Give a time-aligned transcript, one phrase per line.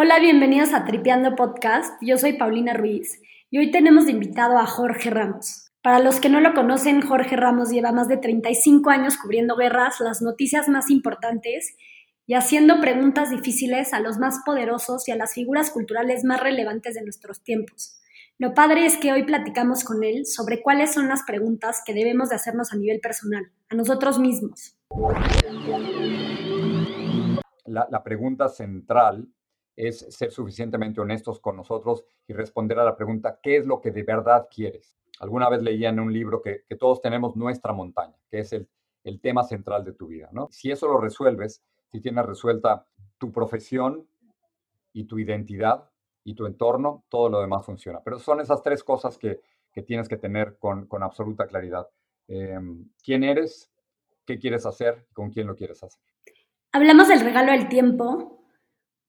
[0.00, 1.92] Hola, bienvenidos a Tripeando Podcast.
[2.00, 5.72] Yo soy Paulina Ruiz y hoy tenemos de invitado a Jorge Ramos.
[5.82, 9.98] Para los que no lo conocen, Jorge Ramos lleva más de 35 años cubriendo guerras,
[9.98, 11.74] las noticias más importantes
[12.28, 16.94] y haciendo preguntas difíciles a los más poderosos y a las figuras culturales más relevantes
[16.94, 18.00] de nuestros tiempos.
[18.38, 22.28] Lo padre es que hoy platicamos con él sobre cuáles son las preguntas que debemos
[22.28, 24.78] de hacernos a nivel personal, a nosotros mismos.
[27.64, 29.28] La, la pregunta central
[29.78, 33.92] es ser suficientemente honestos con nosotros y responder a la pregunta, ¿qué es lo que
[33.92, 34.98] de verdad quieres?
[35.20, 38.68] Alguna vez leía en un libro que, todos tenemos nuestra montaña, que es el,
[39.04, 40.30] el tema central de tu vida.
[40.32, 40.48] ¿no?
[40.50, 42.86] Si eso lo resuelves, si tienes resuelta
[43.18, 44.04] tu profesión
[44.92, 45.88] y tu identidad
[46.24, 48.00] y tu entorno, todo lo demás funciona.
[48.02, 49.40] Pero son esas tres cosas que,
[49.72, 51.88] que tienes que tener con, con absoluta claridad.
[52.26, 53.70] Em, ¿Quién eres?
[54.26, 55.06] ¿Qué quieres hacer?
[55.12, 56.02] ¿Con quién lo quieres hacer?
[56.72, 58.37] Hablamos del regalo del tiempo,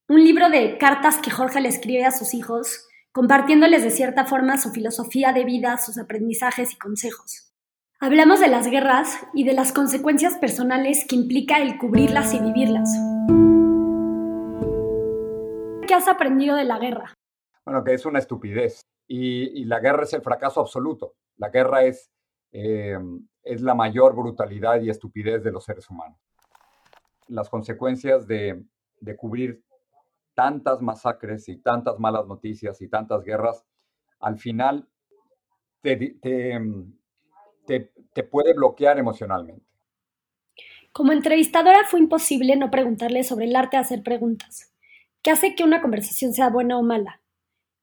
[0.10, 4.58] un libro de cartas que Jorge le escribe a sus hijos, compartiéndoles de cierta forma
[4.58, 7.54] su filosofía de vida, sus aprendizajes y consejos.
[8.00, 12.90] Hablamos de las guerras y de las consecuencias personales que implica el cubrirlas y vivirlas.
[15.88, 17.14] ¿Qué has aprendido de la guerra?
[17.64, 21.14] Bueno, que es una estupidez y, la guerra es el fracaso absoluto.
[21.38, 22.10] La guerra es,
[22.52, 22.98] eh,
[23.44, 26.18] es la mayor brutalidad y estupidez de los seres humanos.
[27.28, 28.64] Las consecuencias de,
[29.02, 29.64] de cubrir
[30.40, 33.66] tantas masacres y tantas malas noticias y tantas guerras,
[34.22, 34.88] al final
[35.84, 36.82] mm,
[37.66, 39.70] te, te, puede bloquear emocionalmente.
[40.94, 44.74] Como entrevistadora fue imposible no preguntarle sobre el arte de hacer preguntas.
[45.22, 47.22] ¿Qué hace que una conversación sea buena o mala?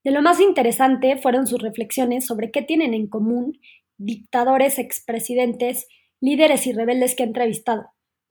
[0.02, 3.60] De lo más interesante fueron sus reflexiones sobre qué tienen en común
[3.98, 5.88] dictadores, expresidentes,
[6.20, 7.90] líderes y rebeldes que ha entrevistado.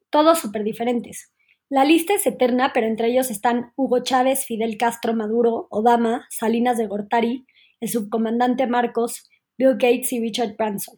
[0.10, 1.32] Todos súper diferentes.
[1.70, 6.78] La lista es eterna, pero entre ellos están Hugo Chávez, Fidel Castro Maduro, Obama, Salinas
[6.78, 7.48] de Gortari,
[7.80, 9.28] el subcomandante Marcos,
[9.58, 10.96] Bill Gates y Richard Branson.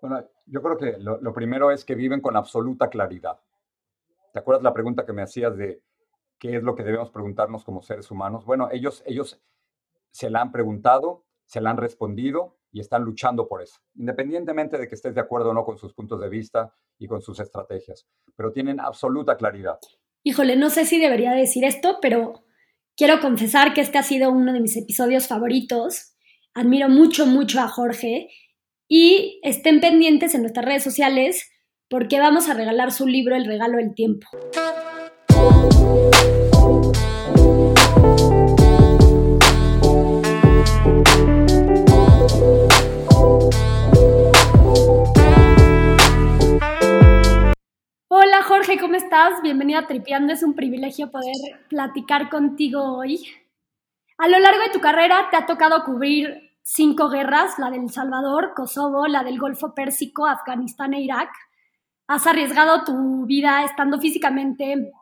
[0.00, 3.40] Bueno, yo creo que lo, primero es que viven con absoluta claridad.
[4.32, 5.82] ¿Te acuerdas la pregunta que me hacías de
[6.38, 8.44] qué es lo que debemos preguntarnos como seres humanos?
[8.44, 9.42] Bueno, ellos, ellos
[10.12, 14.88] se la han preguntado, se la han respondido y están luchando por eso, independientemente de
[14.88, 18.06] que estés de acuerdo o no con sus puntos de vista, y con sus estrategias,
[18.36, 19.78] pero tienen absoluta claridad.
[20.24, 22.44] Híjole, no sé si debería decir esto, pero
[22.96, 26.14] quiero confesar que este ha sido uno de mis episodios favoritos.
[26.54, 28.28] Admiro mucho, mucho a Jorge
[28.88, 31.48] y estén pendientes en nuestras redes sociales
[31.88, 34.26] porque vamos a regalar su libro El regalo del tiempo.
[48.48, 49.42] Jorge, ¿cómo estás?
[49.42, 50.32] Bienvenido a Tripeando.
[50.32, 51.34] Es un privilegio poder
[51.68, 53.22] platicar contigo hoy.
[54.16, 58.54] A lo largo de tu carrera te ha tocado cubrir cinco guerras, la del Salvador,
[58.56, 61.28] Kosovo, la del Golfo Pérsico, Afganistán e Irak.
[62.06, 64.94] Has arriesgado tu vida estando físicamente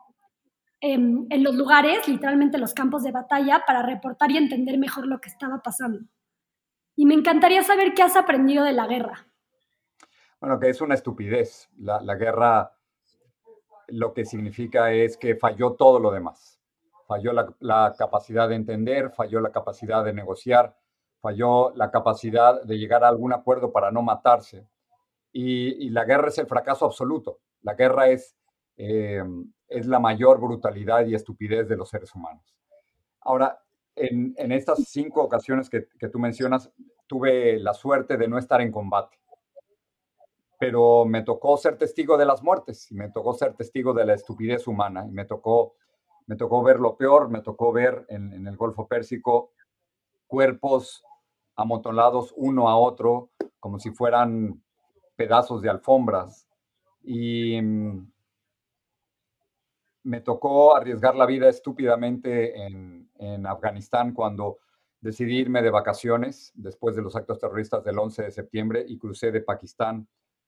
[0.81, 5.21] en, en los lugares, literalmente los campos de batalla, para reportar y entender mejor lo
[5.21, 6.01] que estaba pasando.
[6.97, 9.25] Y me encantaría saber qué has aprendido de la guerra.
[10.41, 11.69] Bueno, que es una estupidez.
[11.77, 12.76] La guerra
[13.87, 16.59] lo que significa es que falló todo lo demás.
[17.07, 20.75] Falló la, capacidad de entender, falló la capacidad de negociar,
[21.21, 24.67] falló la capacidad de llegar a algún acuerdo para no matarse.
[25.31, 27.39] Y, la guerra es el fracaso absoluto.
[27.61, 28.35] La guerra es,
[28.75, 29.23] eh,
[29.67, 32.55] es la mayor brutalidad y estupidez de los seres humanos.
[33.21, 33.57] Ahora,
[33.95, 36.71] en, estas cinco ocasiones que, que tú mencionas,
[37.07, 39.17] tuve la suerte de no estar en combate
[40.57, 44.13] pero me tocó ser testigo de las muertes y me tocó ser testigo de la
[44.15, 45.75] estupidez humana y me tocó,
[46.25, 49.51] me tocó ver lo peor, me tocó ver en, el Golfo Pérsico
[50.25, 51.03] cuerpos
[51.55, 53.29] amontonados uno a otro
[53.59, 54.61] como si fueran
[55.15, 56.47] pedazos de alfombras.
[57.03, 58.11] Y mm,
[60.03, 64.57] me tocó arriesgar la vida estúpidamente en, en Afganistán cuando
[65.01, 69.31] decidí irme de vacaciones después de los actos terroristas del 11 de septiembre y crucé
[69.31, 70.07] de Pakistán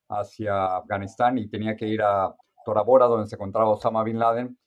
[0.09, 2.35] hacia Afganistán y tenía que ir a
[2.65, 4.57] Tora donde se encontraba Osama Bin Laden.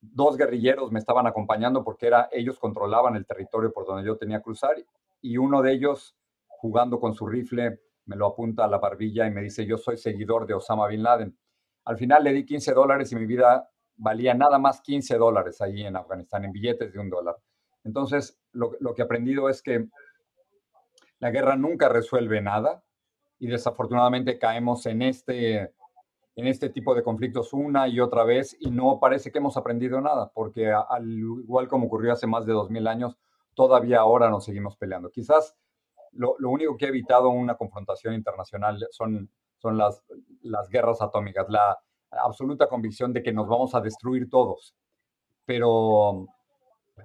[0.00, 4.38] Dos guerrilleros me estaban acompañando porque era, ellos controlaban el territorio por donde yo tenía
[4.38, 4.76] que cruzar
[5.20, 6.16] y uno de ellos,
[6.46, 9.96] jugando con su rifle, me lo apunta a la barbilla y me dice, yo soy
[9.96, 11.36] seguidor de Osama Bin Laden.
[11.84, 15.82] Al final le di 15 dólares y mi vida valía nada más 15 dólares ahí
[15.82, 17.36] en Afganistán, en billetes de un dólar.
[17.84, 19.88] Entonces, lo, lo que he aprendido es que
[21.18, 22.84] la guerra nunca resuelve nada,
[23.38, 25.72] y desafortunadamente caemos en este,
[26.36, 30.00] en este tipo de conflictos una y otra vez y no parece que hemos aprendido
[30.00, 33.18] nada, porque al igual como ocurrió hace más de dos mil años,
[33.54, 35.10] todavía ahora nos seguimos peleando.
[35.10, 35.56] Quizás
[36.12, 40.04] lo, único que ha evitado una confrontación internacional son, son las,
[40.42, 41.78] las guerras atómicas, la
[42.10, 44.74] absoluta convicción de que nos vamos a destruir todos.
[45.44, 46.26] Pero,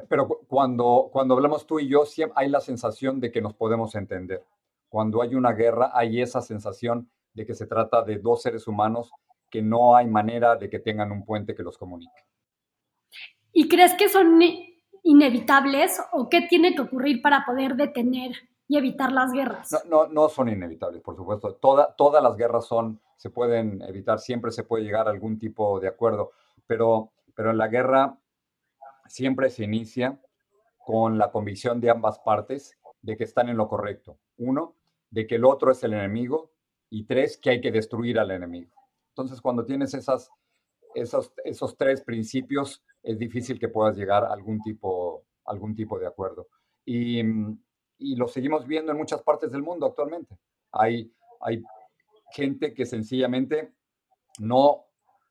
[0.10, 3.96] pero cuando, cuando hablamos tú y yo, siempre hay la sensación de que nos podemos
[3.96, 4.44] entender.
[4.92, 9.10] Cuando hay una guerra, hay esa sensación de que se trata de dos seres humanos
[9.50, 12.26] que no hay manera de que tengan un puente que los comunique.
[13.54, 14.38] ¿Y crees que son
[15.04, 18.34] inevitables o qué tiene que ocurrir para poder detener
[18.68, 19.70] y evitar las guerras?
[19.90, 21.56] No, no, son inevitables, por supuesto.
[21.56, 25.80] Toda, todas las guerras son, se pueden evitar, siempre se puede llegar a algún tipo
[25.80, 26.32] de acuerdo,
[26.68, 28.20] pero, pero en la guerra
[29.08, 30.20] siempre se inicia
[30.80, 34.20] con la convicción de ambas partes de que están en lo correcto.
[34.38, 34.76] Uno,
[35.12, 36.52] de que el otro es el enemigo
[36.90, 38.72] y tres, que hay que destruir al enemigo.
[39.10, 40.30] Entonces, cuando tienes esas,
[40.96, 46.08] esos, esos tres principios, es difícil que puedas llegar a algún tipo, algún tipo de
[46.08, 46.48] acuerdo.
[46.86, 47.22] Y,
[47.98, 50.38] y lo seguimos viendo en muchas partes del mundo actualmente.
[50.72, 51.62] Hay, hay
[52.32, 53.74] gente que sencillamente
[54.40, 54.86] no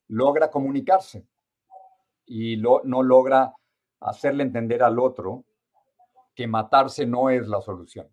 [0.08, 1.26] logra comunicarse
[2.26, 3.52] y lo, no logra
[4.00, 5.44] hacerle entender al otro
[6.34, 8.08] que matarse no es la solución.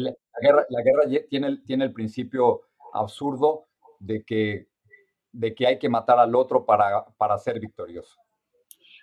[0.00, 2.62] La guerra, la guerra tiene, el, tiene el principio
[2.92, 3.66] absurdo
[3.98, 4.68] de que,
[5.32, 8.18] de que hay que matar al otro para, para ser victorioso.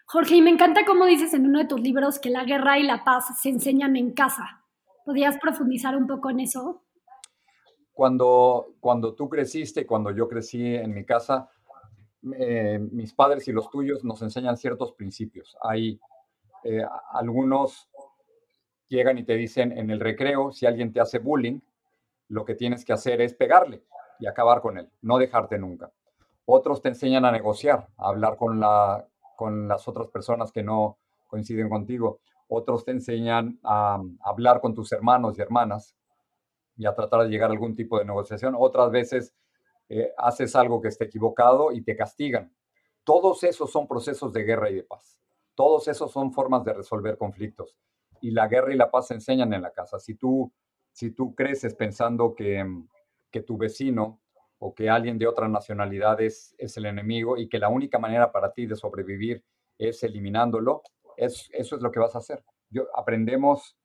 [0.06, 2.84] Jorge, y me encanta cómo dices en uno de tus libros que la guerra y
[2.84, 4.64] la paz se enseñan en casa.
[5.06, 6.84] ¿Podrías profundizar un poco en eso?
[7.94, 11.50] Cuando, cuando tú creciste, cuando yo crecí en mi casa,
[12.38, 15.56] eh, mis padres y los tuyos nos enseñan ciertos principios.
[15.62, 16.00] Hay
[16.64, 16.84] eh,
[17.14, 17.88] algunos
[18.90, 21.60] llegan y te dicen en el recreo, si alguien te hace bullying,
[22.28, 23.84] lo que tienes que hacer es pegarle
[24.20, 25.92] y acabar con él, no dejarte nunca.
[26.46, 30.98] Otros te enseñan a negociar, a hablar con la, con las otras personas que no
[31.28, 32.20] coinciden contigo.
[32.48, 35.96] Otros te enseñan a, hablar con tus hermanos y hermanas
[36.76, 38.56] y a tratar de llegar a algún tipo de negociación.
[38.58, 39.36] Otras veces
[39.90, 42.52] eh, haces algo que esté equivocado y te castigan.
[43.04, 45.22] Todos esos son procesos de guerra y de paz.
[45.56, 47.78] Todos esos son formas de resolver conflictos.
[48.22, 50.00] Y la guerra y la paz se enseñan en la casa.
[50.00, 50.52] Si tú,
[50.92, 52.66] si tú creces pensando que,
[53.32, 54.20] que tu vecino
[54.60, 58.52] o que alguien de otra nacionalidad es, el enemigo y que la única manera para
[58.52, 59.44] ti de sobrevivir
[59.78, 60.84] es eliminándolo,
[61.16, 62.44] es, eso es lo que vas a hacer.
[62.70, 63.78] Yo, aprendemos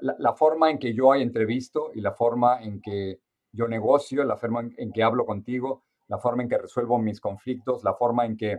[0.00, 3.20] la, forma en que yo entrevisto y la forma en que
[3.52, 7.82] yo negocio, la forma en, que hablo contigo, la forma en que resuelvo mis conflictos,
[7.82, 8.58] la forma en que,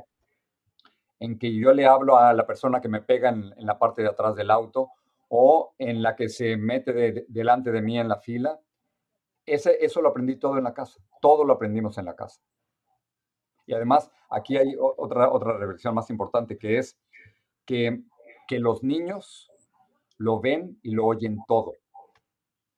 [1.19, 4.09] en que yo le hablo a la persona que me pega en, la parte de
[4.09, 4.91] atrás del auto
[5.29, 8.59] o en la que se mete delante de mí en la fila,
[9.45, 12.41] ese, eso lo aprendí todo en la casa, todo lo aprendimos en la casa.
[13.65, 16.97] Y además, aquí hay otra, otra reflexión más importante, que es
[17.65, 18.03] que,
[18.47, 19.51] que los niños
[20.17, 21.73] lo ven y lo oyen todo.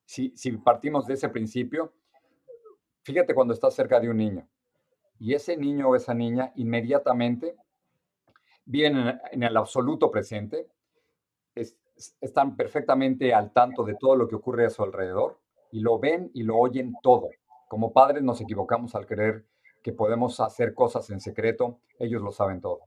[0.05, 1.93] Si, si partimos de ese principio,
[3.03, 4.47] fíjate cuando estás cerca de un niño
[5.19, 7.55] y ese niño o esa niña inmediatamente
[8.69, 10.67] vienen en el absoluto presente,
[12.21, 15.39] están perfectamente al tanto de todo lo que ocurre a su alrededor
[15.71, 17.29] y lo ven y lo oyen todo.
[17.67, 19.45] Como padres nos equivocamos al creer
[19.83, 22.81] que podemos hacer cosas en secreto, ellos lo saben todo.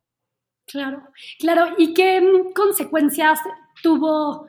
[0.66, 1.02] Claro,
[1.40, 1.74] claro.
[1.76, 3.40] ¿Y qué mm, consecuencias
[3.82, 4.46] tuvo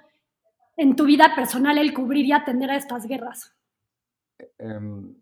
[0.77, 3.55] en tu vida personal el cubrir y atender a estas guerras?
[4.59, 5.15] Em,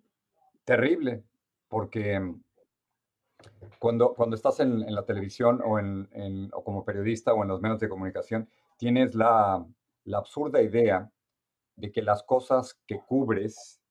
[0.65, 1.23] terrible,
[1.69, 2.41] porque em,
[3.79, 7.79] cuando, cuando estás en, la televisión o, en, o como periodista o en los medios
[7.79, 9.65] de comunicación, tienes la,
[10.05, 11.11] la absurda idea
[11.75, 13.81] de que las cosas que cubres,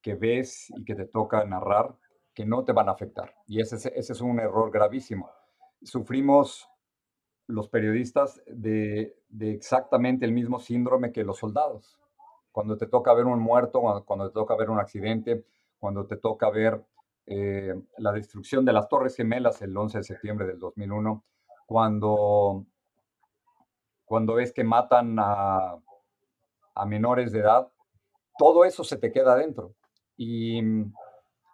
[0.00, 1.96] que ves y que te toca narrar,
[2.34, 3.34] que no te van a afectar.
[3.46, 5.30] Y ese, ese es un error gravísimo.
[5.82, 6.68] Sufrimos
[7.46, 11.98] los periodistas de, exactamente el mismo síndrome que los soldados.
[12.50, 15.44] Cuando te toca ver un muerto, cuando, te toca ver un accidente,
[15.78, 16.82] cuando te toca ver
[17.32, 21.24] eh, la destrucción de las Torres Gemelas el 11 de septiembre del 2001,
[21.66, 22.66] cuando,
[24.04, 25.78] cuando ves que matan a
[26.74, 27.70] a menores de edad,
[28.38, 29.74] todo eso se te queda adentro.
[30.16, 30.60] Y,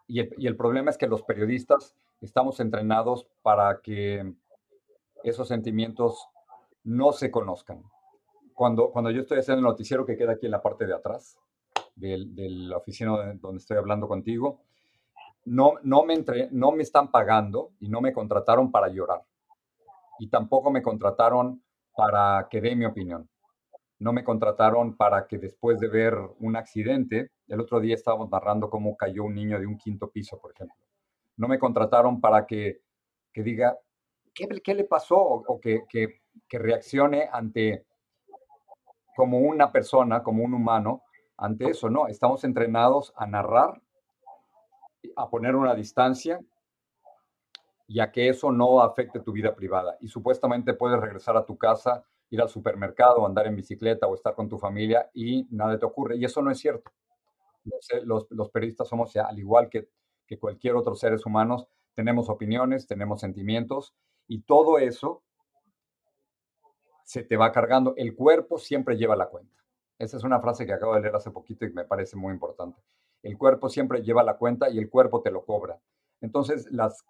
[0.07, 4.33] y, el, problema es que los periodistas estamos entrenados para que
[5.25, 6.29] esos sentimientos
[6.85, 7.83] no se conozcan.
[8.55, 11.39] Cuando, cuando yo estoy haciendo el noticiero que queda aquí en la parte de atrás
[11.95, 14.61] de, la oficina donde estoy hablando contigo,
[15.45, 19.23] no, no, me entre, no me están pagando y no me contrataron para llorar.
[20.19, 21.63] Y tampoco me contrataron
[21.95, 23.29] para que dé mi opinión
[23.99, 28.71] no me contrataron para que después de ver un accidente, el otro día estábamos narrando
[28.71, 30.77] cómo cayó un niño de un quinto piso, por ejemplo.
[31.37, 32.81] No me contrataron para que,
[33.35, 33.77] diga,
[34.35, 35.19] ¿qué, le pasó?
[35.19, 37.87] O, que, que, que reaccione ante,
[39.17, 41.03] como una persona, como un humano,
[41.37, 42.07] ante eso, ¿no?
[42.07, 43.81] Estamos entrenados a narrar,
[45.17, 46.41] a poner una distancia
[47.87, 49.97] y a que eso no afecte tu vida privada.
[50.01, 54.35] Y supuestamente puedes regresar a tu casa ir al supermercado, andar en bicicleta o estar
[54.35, 56.17] con tu familia y nada te ocurre.
[56.17, 56.93] Y eso no es cierto.
[58.05, 59.89] Los, los periodistas somos, al igual que,
[60.27, 63.95] que cualquier otro seres humanos, tenemos opiniones, tenemos sentimientos
[64.27, 65.23] y todo eso
[67.05, 67.95] se te va cargando.
[67.97, 69.57] El cuerpo siempre lleva la cuenta.
[69.99, 72.81] Esa es una frase que acabo de leer hace poquito y me parece muy importante.
[73.23, 75.81] El cuerpo siempre lleva la cuenta y el cuerpo te lo cobra.
[76.21, 77.05] Entonces, las,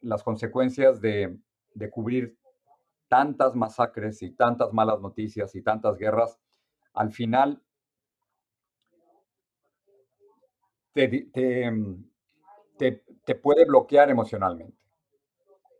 [0.00, 1.38] las consecuencias de,
[1.74, 2.36] de cubrir
[3.08, 6.38] tantas masacres y tantas malas noticias y tantas guerras,
[6.94, 7.62] al final
[10.92, 11.28] te,
[13.24, 14.78] te, puede bloquear emocionalmente.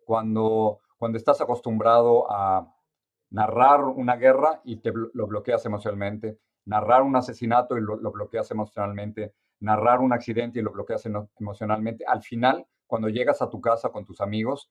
[0.04, 2.72] Cuando, cuando estás acostumbrado a
[3.30, 9.34] narrar una guerra y te lo bloqueas emocionalmente, narrar un asesinato y lo bloqueas emocionalmente,
[9.64, 11.04] narrar un accidente y lo bloqueas
[11.38, 14.70] emocionalmente, al final, cuando llegas a tu casa con tus amigos,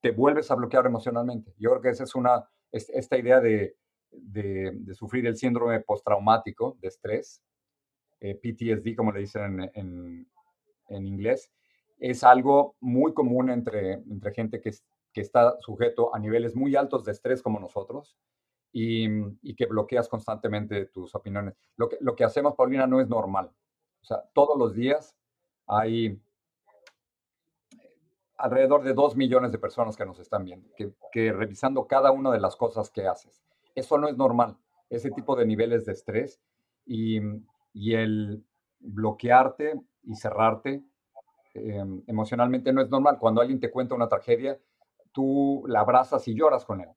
[0.00, 1.54] te vuelves a bloquear emocionalmente.
[1.58, 3.76] Yo creo que esa es una, esta idea de,
[4.10, 7.42] de, sufrir el síndrome postraumático de estrés,
[8.20, 10.26] eh, PTSD, como le dicen en,
[10.88, 11.52] en, inglés,
[11.98, 14.72] es algo muy común entre, entre gente que,
[15.12, 18.16] que está sujeto a niveles muy altos de estrés como nosotros
[18.72, 19.06] y,
[19.42, 21.54] y, que bloqueas constantemente tus opiniones.
[21.76, 23.52] Lo que, lo que hacemos, Paulina, no es normal.
[24.02, 25.16] O sea, todos los días
[25.66, 26.20] hay
[28.36, 30.68] alrededor de dos millones de personas que nos están viendo,
[31.12, 33.44] que, revisando cada una de las cosas que haces.
[33.76, 34.56] Eso no es normal,
[34.90, 36.40] ese tipo de niveles de estrés
[36.84, 37.20] y,
[37.94, 38.44] el
[38.80, 40.82] bloquearte y cerrarte
[41.54, 43.18] em, emocionalmente no es normal.
[43.20, 44.58] Cuando alguien te cuenta una tragedia,
[45.12, 46.88] tú la abrazas y lloras con él.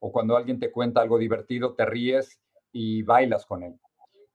[0.00, 2.38] O cuando alguien te cuenta algo divertido, te ríes
[2.70, 3.80] y bailas con él.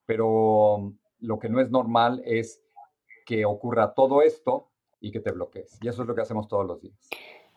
[0.05, 2.61] Pero lo que no es normal es
[3.25, 5.79] que ocurra todo esto y que te bloquees.
[5.81, 6.95] Y eso es lo que hacemos todos los días.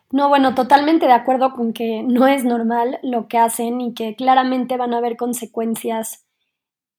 [0.09, 4.15] No, bueno, totalmente de acuerdo con que no es normal lo que hacen y que
[4.15, 6.25] claramente van a haber consecuencias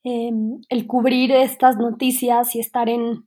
[0.05, 3.27] em, el cubrir estas noticias y estar en,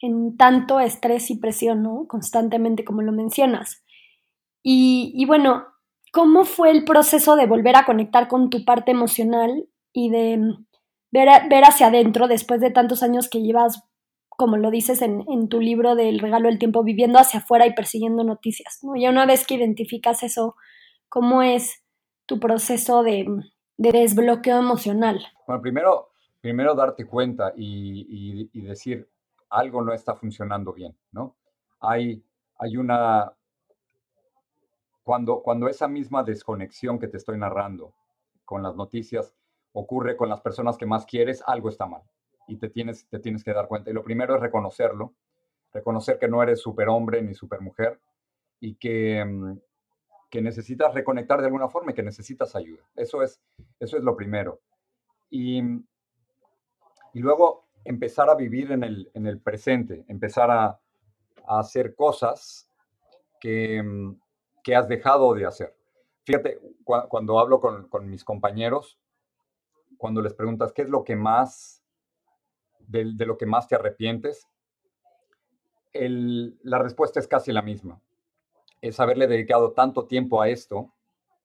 [0.00, 2.06] en tanto estrés y presión, ¿no?
[2.08, 3.84] Constantemente, como lo mencionas.
[4.62, 5.66] Y, y bueno,
[6.10, 10.56] ¿cómo fue el proceso de volver a conectar con tu parte emocional y de
[11.12, 13.84] ver, ver hacia adentro después de tantos años que llevas
[14.36, 18.24] como lo dices en, tu libro del regalo del tiempo, viviendo hacia afuera y persiguiendo
[18.24, 18.80] noticias.
[18.82, 18.96] ¿no?
[18.96, 20.56] Ya una vez que identificas eso,
[21.08, 21.84] ¿cómo es
[22.26, 23.26] tu proceso de,
[23.76, 25.24] desbloqueo emocional?
[25.46, 26.08] Bueno, primero,
[26.40, 29.08] primero darte cuenta y, decir
[29.50, 31.36] algo no está funcionando bien, ¿no?
[31.80, 32.24] Hay,
[32.58, 33.32] hay una...
[35.04, 37.92] Cuando, cuando esa misma desconexión que te estoy narrando
[38.44, 39.34] con las noticias
[39.72, 42.02] ocurre con las personas que más quieres, algo está mal
[42.46, 43.90] y te tienes, te tienes que dar cuenta.
[43.90, 45.14] Y lo primero es reconocerlo,
[45.72, 48.00] reconocer que no eres superhombre ni supermujer
[48.60, 49.58] y que, mm,
[50.30, 52.82] que necesitas reconectar de alguna forma y que necesitas ayuda.
[52.96, 53.40] Eso es,
[53.78, 54.60] eso es lo primero.
[55.30, 55.62] Y,
[57.14, 60.66] y luego empezar a vivir en el, en el presente, empezar a,
[61.46, 62.68] a hacer cosas
[63.40, 64.20] que, mm,
[64.62, 65.74] que, has dejado de hacer.
[66.24, 68.98] Fíjate, cuando hablo con, con mis compañeros,
[70.02, 71.80] cuando les preguntas qué es lo que más
[72.80, 74.48] de, lo que más te arrepientes?
[75.94, 78.00] la respuesta es casi la misma.
[78.80, 80.92] Es haberle dedicado tanto tiempo a esto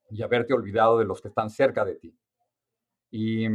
[0.10, 2.18] y haberte olvidado de los que están cerca de ti.
[3.12, 3.46] Y,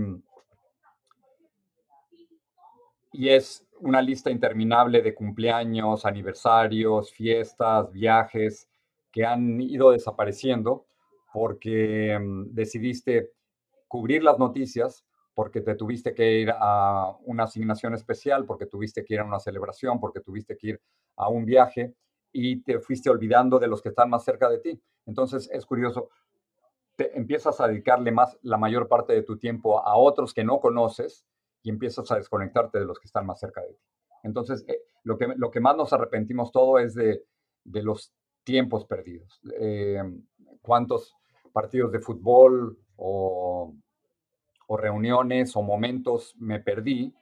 [3.12, 8.68] es una lista interminable de cumpleaños, aniversarios, fiestas, viajes
[9.10, 10.86] que han ido desapareciendo
[11.32, 13.32] porque mm, decidiste
[13.92, 19.12] cubrir las noticias porque te tuviste que ir a una asignación especial, porque tuviste que
[19.12, 20.80] ir a una celebración, porque tuviste que ir
[21.14, 21.94] a un viaje
[22.32, 24.82] y te fuiste olvidando de los que están más cerca de ti.
[25.04, 26.08] Entonces es curioso,
[26.96, 30.58] te empiezas a dedicarle más la mayor parte de tu tiempo a otros que no
[30.58, 31.26] conoces
[31.62, 33.82] y empiezas a desconectarte de los que están más cerca de ti.
[34.22, 37.26] Entonces, eh, lo, que, lo que más nos arrepentimos todo es de,
[37.64, 38.10] de los
[38.42, 39.38] tiempos perdidos.
[39.60, 40.02] Eh,
[40.62, 41.14] ¿Cuántos
[41.52, 43.72] partidos de fútbol o
[44.72, 47.12] o reuniones o momentos me perdí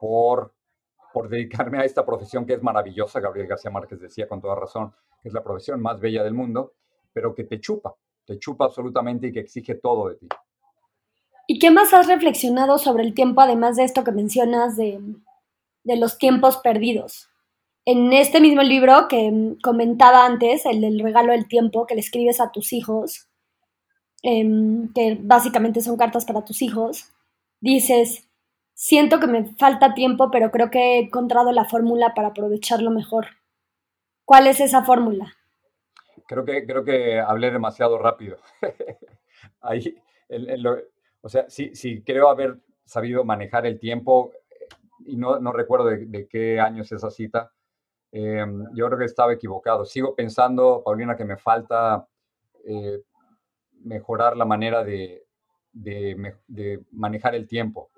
[0.00, 0.54] por,
[1.12, 4.94] por dedicarme a esta profesión que es maravillosa, Gabriel García Márquez decía con toda razón,
[5.20, 6.72] que es la profesión más bella del mundo,
[7.12, 10.28] pero que te chupa, te chupa absolutamente y que exige todo de ti.
[11.46, 14.98] ¿Y qué más has reflexionado sobre el tiempo, además de esto que mencionas de,
[15.84, 17.28] de los tiempos perdidos?
[17.84, 22.40] En este mismo libro que comentaba antes, el del regalo del tiempo que le escribes
[22.40, 23.27] a tus hijos,
[24.22, 27.12] em, que básicamente son cartas para tus hijos,
[27.60, 28.28] dices,
[28.74, 33.26] siento que me falta tiempo, pero creo que he encontrado la fórmula para aprovecharlo mejor.
[34.24, 35.34] ¿Cuál es esa fórmula?
[36.26, 38.36] Creo que, creo que hablé demasiado rápido.
[39.60, 39.96] Ahí,
[41.22, 44.32] o sea, sí, sí, creo haber sabido manejar el tiempo
[45.04, 47.50] y no, no recuerdo de, qué año es esa cita.
[48.12, 49.84] Em, yo creo que estaba equivocado.
[49.84, 52.06] Sigo pensando, Paulina, que me falta
[52.64, 53.02] eh,
[53.84, 55.26] mejorar la manera de,
[55.72, 57.90] de, manejar el tiempo.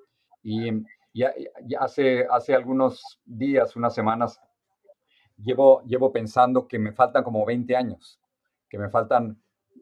[0.42, 0.70] Y,
[1.12, 1.32] ya,
[1.80, 4.40] hace, hace algunos días, unas semanas,
[5.36, 8.20] llevo, llevo pensando que me faltan como 20 años,
[8.68, 9.40] que me faltan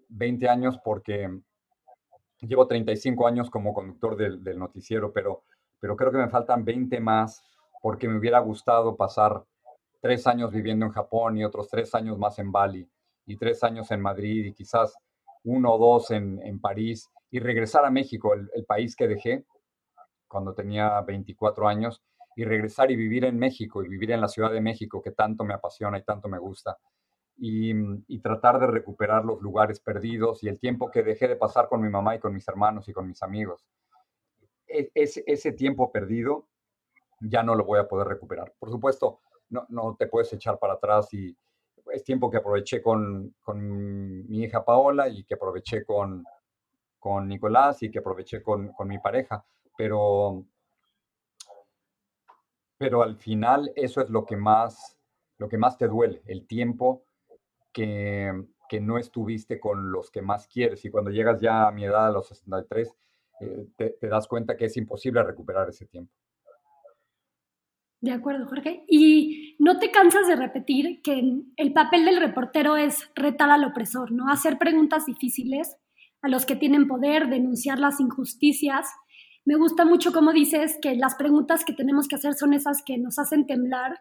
[0.08, 1.28] 20 años porque
[2.40, 5.42] llevo 35 años como conductor del, del noticiero, pero,
[5.80, 7.42] pero creo que me faltan 20 más
[7.82, 9.44] porque me hubiera gustado pasar
[10.00, 12.88] tres años viviendo en Japón y otros tres años más en Bali
[13.26, 14.96] y tres años en Madrid y quizás
[15.44, 19.44] uno o dos en, en París y regresar a México, el, país que dejé
[20.26, 22.02] cuando tenía 24 años,
[22.36, 25.44] y regresar y vivir en México y vivir en la Ciudad de México, que tanto
[25.44, 26.78] me apasiona y tanto me gusta,
[27.36, 27.72] y,
[28.06, 31.80] y, tratar de recuperar los lugares perdidos y el tiempo que dejé de pasar con
[31.80, 33.64] mi mamá y con mis hermanos y con mis amigos.
[34.66, 36.48] E, ese, ese tiempo perdido
[37.20, 38.52] ya no lo voy a poder recuperar.
[38.58, 41.36] Por supuesto, no, no te puedes echar para atrás y
[41.92, 46.24] es tiempo que aproveché con, con mi hija Paola y que aproveché con,
[46.98, 49.44] con Nicolás y que aproveché con, con, mi pareja,
[49.76, 50.44] pero,
[52.76, 54.98] pero al final eso es lo que más,
[55.38, 57.04] lo que más te duele, el tiempo
[57.72, 58.32] que,
[58.68, 62.08] que no estuviste con los que más quieres y cuando llegas ya a mi edad,
[62.08, 62.94] a los 63,
[63.40, 66.12] eh, te, te das cuenta que es imposible recuperar ese tiempo.
[68.00, 68.84] De acuerdo, Jorge.
[69.58, 74.30] No te cansas de repetir que el papel del reportero es retar al opresor, ¿no?
[74.30, 75.76] Hacer preguntas difíciles
[76.22, 78.88] a los que tienen poder, denunciar las injusticias.
[79.44, 82.98] Me gusta mucho cómo dices que las preguntas que tenemos que hacer son esas que
[82.98, 84.00] nos hacen temblar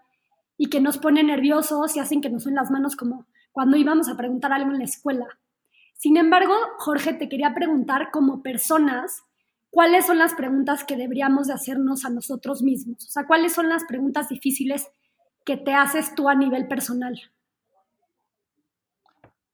[0.58, 4.10] y que nos ponen nerviosos y hacen que nos suenen las manos como cuando íbamos
[4.10, 5.26] a preguntar algo en la escuela.
[5.96, 9.24] Sin embargo, Jorge, te quería preguntar como personas,
[9.72, 13.04] ¿cuáles son las preguntas que deberíamos de hacernos a nosotros mismos?
[13.06, 14.88] O sea, ¿cuáles son las preguntas difíciles
[15.48, 17.18] que te haces tú a nivel personal?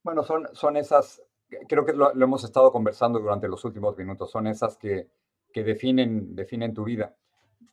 [0.02, 1.22] Bueno, son, son esas,
[1.70, 5.12] creo que lo, hemos estado conversando durante los últimos minutos, son esas que,
[5.54, 7.16] que definen, definen tu vida.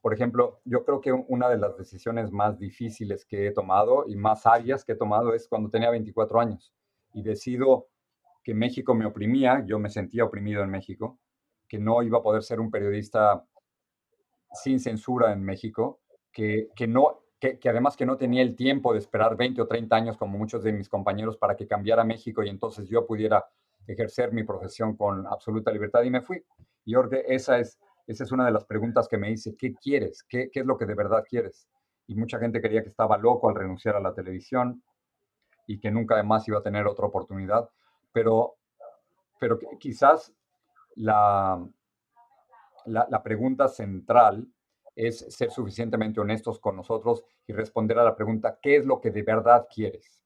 [0.02, 4.16] Por ejemplo, yo creo que una de las decisiones más difíciles que he tomado y
[4.16, 6.74] más sabias que he tomado es cuando tenía 24 años
[7.14, 7.88] y decido
[8.44, 11.18] que México me oprimía, yo me sentía oprimido en México,
[11.66, 13.46] que no iba a poder ser un periodista
[14.52, 18.92] sin censura en México, que, que no, que, que, además que no tenía el tiempo
[18.92, 22.42] de esperar 20 o 30 años como muchos de mis compañeros para que cambiara México
[22.42, 23.44] y entonces yo pudiera
[23.86, 26.44] ejercer mi profesión con absoluta libertad y me fui.
[26.84, 30.22] Y Jorge, esa es, esa es una de las preguntas que me hice, ¿qué quieres?
[30.28, 31.68] ¿Qué, ¿Qué es lo que de verdad quieres?
[32.06, 34.82] Y mucha gente creía que estaba loco al renunciar a la televisión
[35.66, 37.70] y que nunca además iba a tener otra oportunidad,
[38.12, 38.56] pero,
[39.38, 40.34] pero quizás
[40.96, 41.64] la,
[42.86, 44.46] la, pregunta central
[44.94, 49.10] es ser suficientemente honestos con nosotros y responder a la pregunta, ¿qué es lo que
[49.10, 50.22] de verdad quieres?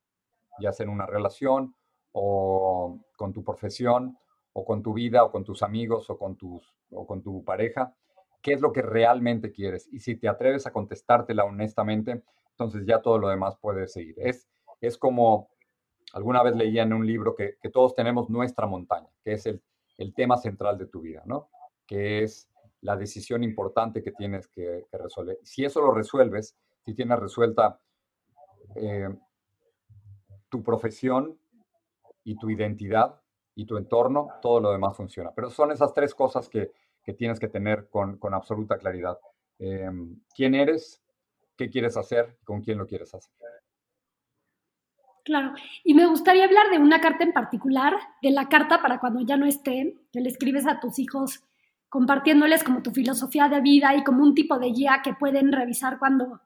[0.61, 1.74] Ya sea en una relación
[2.12, 4.18] o con tu profesión
[4.53, 7.94] o con tu vida o con tus amigos o con, tus, o con tu pareja,
[8.40, 9.88] ¿qué es lo que realmente quieres?
[9.92, 14.14] Y si te atreves a contestártela honestamente, entonces ya todo lo demás puede seguir.
[14.18, 14.48] Es,
[14.81, 15.50] es como
[16.12, 19.62] alguna vez leía en un libro que, que todos tenemos nuestra montaña, que es el
[19.98, 21.50] el tema central de tu vida, ¿no?
[21.87, 22.48] Que es
[22.84, 25.38] la decisión importante que tienes que, resolver.
[25.42, 27.80] Si eso lo resuelves, si tienes resuelta
[28.76, 29.08] eh,
[30.50, 31.38] tu profesión
[32.24, 33.20] y tu identidad
[33.54, 35.32] y tu entorno, todo lo demás funciona.
[35.34, 36.72] Pero son esas tres cosas que,
[37.16, 39.18] tienes que tener con, absoluta claridad.
[39.58, 39.90] Eh,
[40.34, 41.02] ¿Quién eres?
[41.56, 42.36] ¿Qué quieres hacer?
[42.44, 43.32] ¿Con quién lo quieres hacer?
[45.24, 49.22] Claro, y me gustaría hablar de una carta en particular, de la carta para cuando
[49.22, 51.42] ya no esté, que le escribes a tus hijos
[51.94, 56.00] compartiéndoles como tu filosofía de vida y como un tipo de guía que pueden revisar
[56.00, 56.40] cuando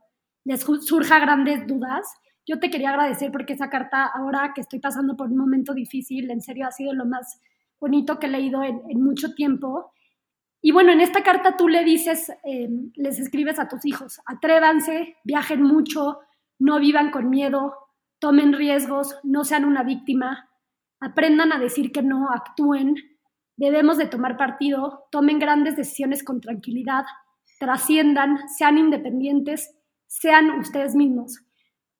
[0.44, 2.06] les surja grandes dudas.
[2.46, 6.30] Yo te quería agradecer porque esa carta, ahora que estoy pasando por un momento difícil,
[6.30, 7.40] en serio ha sido lo más
[7.80, 9.90] bonito que he leído en, mucho tiempo.
[10.60, 15.16] Y bueno, en esta carta tú le dices, em, les escribes a tus hijos, atrévanse,
[15.24, 16.18] viajen mucho,
[16.58, 17.74] no vivan con miedo,
[18.18, 20.50] tomen riesgos, no sean una víctima,
[21.00, 22.96] aprendan a decir que no, actúen,
[23.58, 27.04] debemos de tomar partido, tomen grandes decisiones con tranquilidad,
[27.58, 31.40] trasciendan, sean independientes, sean ustedes mismos.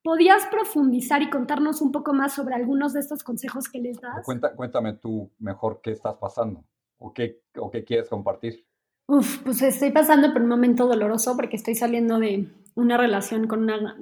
[0.01, 4.25] ¿Podrías profundizar y contarnos un poco más sobre algunos de estos consejos que les das?
[4.55, 6.63] cuéntame tú mejor qué estás pasando
[6.97, 8.65] o qué, o qué quieres compartir.
[9.07, 13.63] Uf, pues estoy pasando por un momento doloroso porque estoy saliendo de una relación con
[13.63, 13.97] una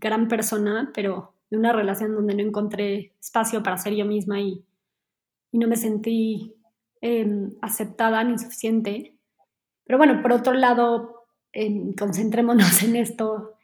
[0.00, 4.64] gran persona, pero de una relación donde no encontré espacio para ser yo misma y,
[5.50, 6.54] y no me sentí
[7.02, 9.16] em, aceptada ni suficiente.
[9.84, 13.54] Pero bueno, por otro lado, em, concentrémonos en esto,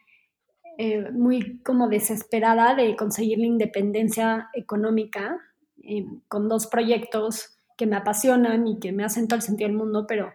[0.77, 5.39] eh, muy como desesperada de conseguir la independencia económica
[5.81, 9.77] em, con dos proyectos que me apasionan y que me hacen todo el sentido del
[9.77, 10.33] mundo, pero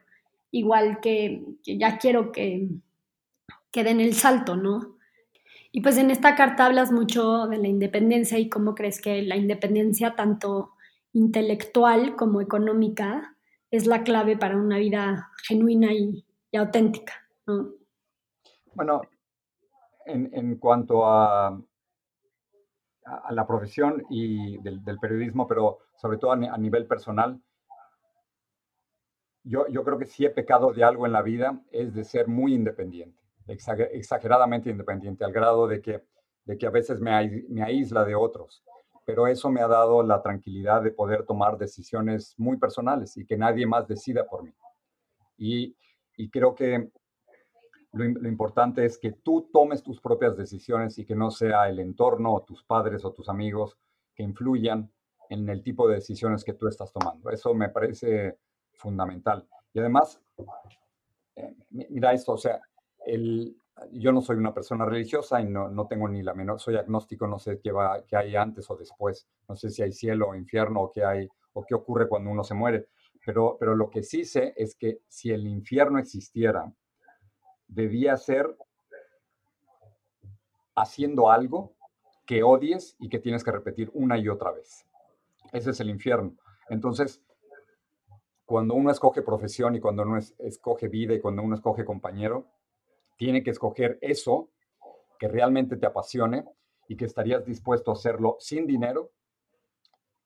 [0.50, 2.68] igual que, que ya quiero que,
[3.70, 4.96] que den el salto, ¿no?
[5.72, 9.36] Y pues en esta carta hablas mucho de la independencia y cómo crees que la
[9.36, 10.73] independencia tanto
[11.14, 13.36] intelectual como económica
[13.70, 16.24] es la clave para una vida genuina y,
[16.56, 17.14] auténtica.
[18.74, 19.00] Bueno,
[20.06, 21.48] en, cuanto a,
[23.04, 27.42] a, la profesión y del, periodismo, pero sobre todo a, nivel personal,
[29.42, 32.28] yo, yo creo que si he pecado de algo en la vida es de ser
[32.28, 36.04] muy independiente exageradamente independiente, al grado de que,
[36.44, 38.64] de que a veces me, me aísla de otros.
[39.04, 43.36] Pero eso me ha dado la tranquilidad de poder tomar decisiones muy personales y que
[43.36, 44.52] nadie más decida por mí.
[45.36, 45.76] Y,
[46.16, 46.90] y creo que
[47.94, 52.34] lo, importante es que tú tomes tus propias decisiones y que no sea el entorno
[52.34, 53.78] o tus padres o tus amigos
[54.14, 54.90] que influyan
[55.30, 57.30] en el tipo de decisiones que tú estás tomando.
[57.30, 58.38] Eso me parece
[58.72, 59.46] fundamental.
[59.72, 60.20] Y además,
[61.36, 62.60] eh, mira esto, o sea,
[63.06, 63.56] el,
[63.92, 67.26] yo no soy una persona religiosa y no, no, tengo ni la menor, soy agnóstico,
[67.26, 70.34] no sé qué, va, qué hay antes o después, no sé si hay cielo o
[70.34, 72.88] infierno o qué hay o qué ocurre cuando uno se muere,
[73.24, 76.72] pero, pero lo que sí sé es que si el infierno existiera,
[77.66, 78.56] debía ser
[80.76, 81.74] haciendo algo
[82.26, 84.86] que odies y que tienes que repetir una y otra vez.
[85.52, 86.34] Ese es el infierno.
[86.68, 87.22] Entonces,
[88.44, 92.46] cuando uno escoge profesión y cuando uno escoge vida y cuando uno escoge compañero,
[93.16, 94.50] tiene que escoger eso
[95.18, 96.44] que realmente te apasione
[96.88, 99.10] y que estarías dispuesto a hacerlo sin dinero,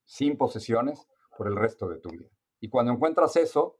[0.04, 2.28] sin posesiones, por el resto de tu vida.
[2.60, 3.78] Y cuando encuentras eso,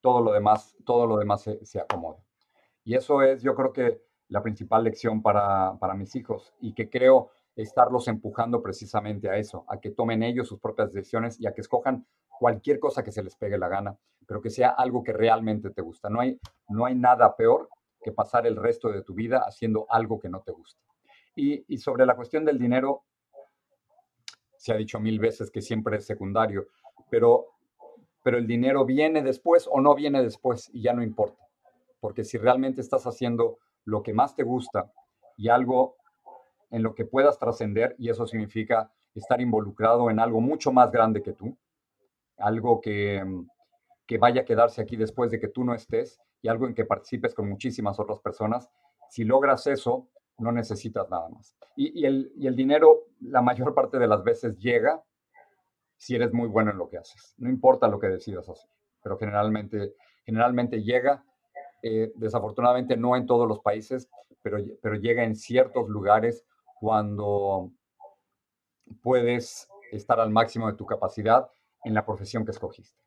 [0.00, 2.24] todo lo demás, todo lo demás se, acomoda.
[2.84, 6.88] Y eso es, yo creo que la principal lección para, para mis hijos y que
[6.88, 11.52] creo estarlos empujando precisamente a eso, a que tomen ellos sus propias decisiones y a
[11.52, 12.06] que escojan
[12.38, 15.82] cualquier cosa que se les pegue la gana, pero que sea algo que realmente te
[15.82, 16.08] gusta.
[16.08, 17.68] No hay, no hay nada peor
[18.02, 20.80] que pasar el resto de tu vida haciendo algo que no te gusta.
[21.36, 23.02] Y, sobre la cuestión del dinero,
[24.56, 26.68] se ha dicho mil veces que siempre es secundario,
[27.10, 27.46] pero,
[28.22, 31.42] pero el dinero viene después o no viene después y ya no importa.
[31.98, 34.92] Porque si realmente estás haciendo lo que más te gusta
[35.36, 35.96] y algo
[36.70, 41.22] en lo que puedas trascender, y eso significa estar involucrado en algo mucho más grande
[41.22, 41.56] que tú,
[42.38, 43.48] algo que, mm,
[44.06, 46.84] que vaya a quedarse aquí después de que tú no estés y algo en que
[46.84, 48.68] participes con muchísimas otras personas.
[49.08, 51.56] Si logras eso, no necesitas nada más.
[51.76, 55.02] Y, el, y, el, dinero, la mayor parte de las veces llega
[55.96, 57.34] si eres muy bueno en lo que haces.
[57.38, 58.68] No importa lo que decidas hacer,
[59.02, 59.94] pero generalmente,
[60.24, 61.24] generalmente llega.
[61.82, 64.08] Eh, desafortunadamente no en todos los países,
[64.42, 66.44] pero, pero llega en ciertos lugares
[66.80, 67.70] cuando
[69.02, 71.50] puedes estar al máximo de tu capacidad
[71.84, 72.98] en la profesión que escogiste.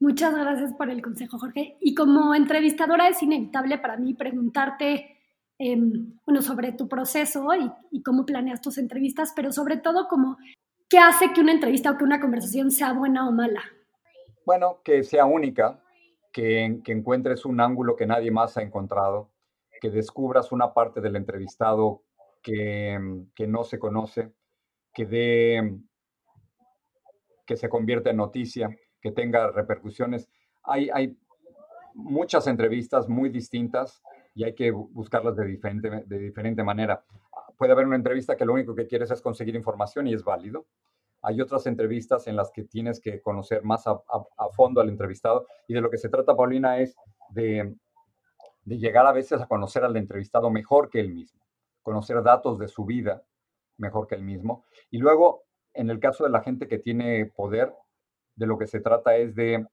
[0.00, 1.76] Muchas gracias por el consejo, Jorge.
[1.80, 5.18] Y como entrevistadora es inevitable para mí preguntarte
[5.58, 7.46] em, bueno, sobre tu proceso
[7.90, 10.38] y, cómo planeas tus entrevistas, pero sobre todo como
[10.88, 13.62] qué hace que una entrevista o que una conversación sea buena o mala.
[14.46, 15.82] Bueno, que sea única,
[16.32, 19.30] que, que encuentres un ángulo que nadie más ha encontrado,
[19.82, 22.04] que descubras una parte del entrevistado
[22.42, 22.98] que,
[23.34, 24.32] que no se conoce,
[24.94, 25.78] que dé
[27.50, 30.30] que se convierta en noticia, que tenga repercusiones.
[30.62, 31.18] Hay, hay
[31.94, 34.04] muchas entrevistas muy distintas
[34.36, 37.04] y hay que buscarlas de diferente, de diferente manera.
[37.58, 40.68] Puede haber una entrevista que lo único que quieres es conseguir información y es válido.
[41.22, 44.00] Hay otras entrevistas en las que tienes que conocer más a,
[44.52, 46.94] fondo al entrevistado y de lo que se trata, Paulina, es
[47.30, 47.74] de,
[48.62, 51.44] de llegar a veces a conocer al entrevistado mejor que él mismo,
[51.82, 53.24] conocer datos de su vida
[53.76, 57.72] mejor que él mismo y luego en el caso de la gente que tiene poder,
[58.36, 59.66] de lo que se trata es de,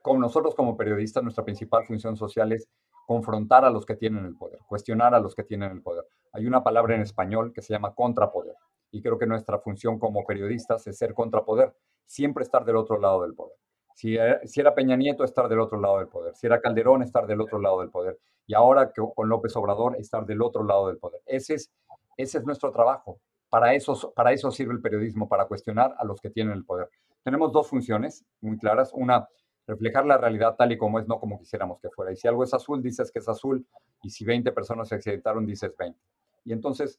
[0.00, 2.68] como nosotros como periodistas, nuestra principal función social es
[3.06, 6.04] confrontar a los que tienen el poder, cuestionar a los que tienen el poder.
[6.32, 8.54] Hay una palabra en español que se llama contrapoder.
[8.94, 11.72] y creo que nuestra función como periodistas es ser contrapoder,
[12.04, 13.56] siempre estar del otro lado del poder.
[13.94, 16.34] Si era, si Peña Nieto, estar del otro lado del poder.
[16.36, 18.18] Si era Calderón, estar del otro lado del poder.
[18.46, 21.22] Y ahora con López Obrador, estar del otro lado del poder.
[21.24, 21.70] Ese es,
[22.16, 23.18] ese es nuestro trabajo.
[23.52, 26.88] Para eso, para eso sirve el periodismo, para cuestionar a los que tienen el poder.
[27.22, 28.92] Tenemos dos funciones muy claras.
[28.94, 29.28] Una,
[29.66, 32.10] reflejar la realidad tal y como es, no como quisiéramos que fuera.
[32.12, 33.66] Y si algo es azul, dices que es azul.
[34.02, 36.00] Y si 20 personas se accidentaron, dices 20.
[36.46, 36.98] Y entonces,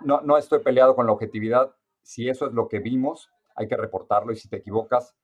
[0.00, 1.74] no, no estoy peleado con la objetividad.
[2.00, 4.32] Si eso es lo que vimos, hay que reportarlo.
[4.32, 5.14] Y si te equivocas,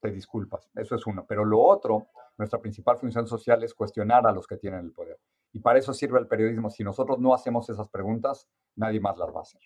[0.00, 0.68] te disculpas.
[0.74, 1.24] Eso es uno.
[1.26, 5.18] Pero lo otro, nuestra principal función social es cuestionar a los que tienen el poder.
[5.54, 6.68] Y para eso sirve el periodismo.
[6.68, 9.60] Si nosotros no hacemos esas preguntas, nadie más las va a hacer.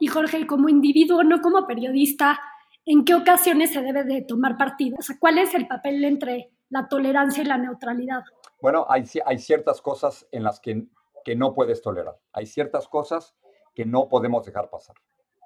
[0.00, 2.40] Y Jorge, como individuo, no como periodista,
[2.84, 4.96] ¿en qué ocasiones se debe de tomar partido?
[4.98, 8.22] O sea, ¿cuál es el papel entre la tolerancia y la neutralidad?
[8.60, 10.88] Bueno, hay, hay ciertas cosas en las que,
[11.24, 12.18] que no puedes tolerar.
[12.32, 13.36] Hay ciertas cosas
[13.76, 14.96] que no podemos dejar pasar.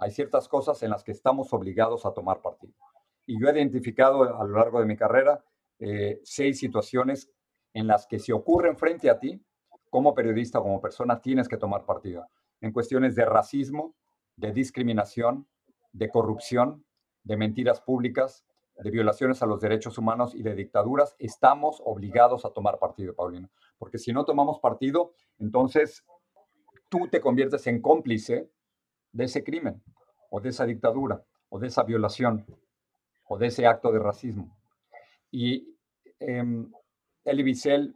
[0.01, 2.73] Hay ciertas cosas en las que estamos obligados a tomar partido.
[3.27, 5.45] Y yo he identificado a lo largo de mi carrera
[5.81, 7.31] eh, seis situaciones
[7.75, 9.39] en las que si ocurren frente a ti,
[9.97, 12.27] como periodista, como persona, tienes que tomar partido.
[12.61, 13.95] En cuestiones de racismo,
[14.37, 15.49] de discriminación,
[15.91, 16.85] de corrupción,
[17.23, 18.45] de mentiras públicas,
[18.77, 23.49] de violaciones a los derechos humanos y de dictaduras, estamos obligados a tomar partido, Paulino.
[23.79, 26.05] Porque si no tomamos partido, entonces
[26.91, 28.51] tú te conviertes en cómplice
[29.13, 29.83] de ese crimen,
[30.29, 32.45] o de esa dictadura, o de esa violación,
[33.25, 34.59] o de ese acto de racismo.
[35.31, 35.75] Y
[36.21, 36.45] eh,
[37.25, 37.96] Elie Wiesel,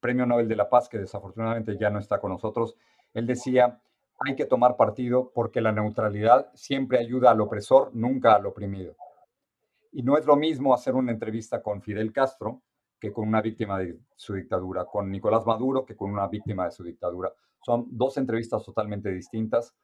[0.00, 2.76] Premio Nobel de la Paz, que desafortunadamente ya no está con nosotros,
[3.12, 3.80] él decía,
[4.20, 8.94] hay que tomar partido porque la neutralidad siempre ayuda al opresor, nunca al oprimido.
[9.92, 12.62] Y no es lo mismo hacer una entrevista con Fidel Castro
[13.00, 16.70] que con una víctima de su dictadura, con Nicolás Maduro que con una víctima de
[16.70, 17.32] su dictadura.
[17.64, 19.74] Son dos entrevistas totalmente distintas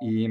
[0.00, 0.26] y,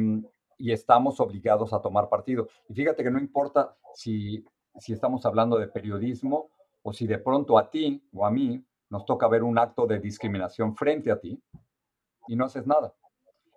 [0.57, 2.47] y estamos obligados a tomar partido.
[2.67, 4.45] Y fíjate que no importa si,
[4.77, 6.51] si estamos hablando de periodismo
[6.83, 9.99] o si de pronto a ti o a mí nos toca ver un acto de
[9.99, 11.41] discriminación frente a ti
[12.27, 12.93] y no haces nada.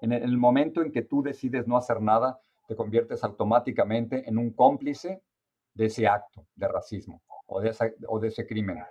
[0.01, 4.53] En el momento en que tú decides no hacer nada, te conviertes automáticamente en un
[4.53, 5.23] cómplice
[5.75, 8.83] de ese acto de racismo o de, ese crimen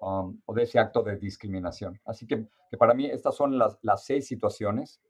[0.00, 2.00] um, o de ese acto de discriminación.
[2.04, 2.46] Así que,
[2.78, 5.00] para mí estas son las, seis situaciones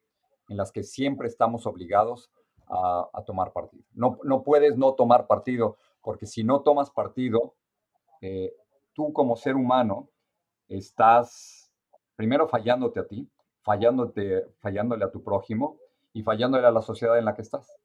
[0.49, 2.31] en las que siempre estamos obligados
[2.67, 3.85] a, a tomar partido.
[3.93, 7.55] No, no, puedes no tomar partido, porque si no tomas partido,
[8.21, 8.55] eh,
[8.93, 10.09] tú como ser humano
[10.69, 11.73] estás
[12.17, 13.29] primero fallándote a ti,
[13.63, 15.79] fallándote, fallándole a tu prójimo
[16.13, 17.77] y fallándole a la sociedad en la que estás.